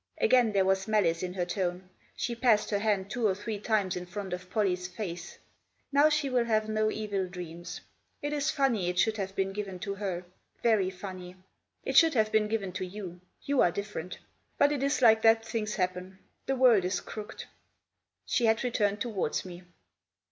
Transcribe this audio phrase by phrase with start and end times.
[0.19, 1.87] Again there was malice in her tone.
[2.15, 5.37] She passed her hand two or three times in front of Pollie's face."
[5.93, 7.81] Now she'll have no evil dreams.
[8.19, 10.25] It is funny it should have been given to her;
[10.63, 11.35] very funny.
[11.83, 14.17] It should have been given to you; you are different.
[14.57, 17.43] But it is like that things happen; the world is crooked."
[18.25, 19.61] She had returned towards me.